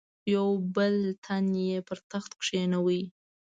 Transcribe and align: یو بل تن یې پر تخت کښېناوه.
یو 0.33 0.47
بل 0.75 0.95
تن 1.25 1.45
یې 1.67 1.77
پر 1.87 1.97
تخت 2.11 2.31
کښېناوه. 2.39 3.01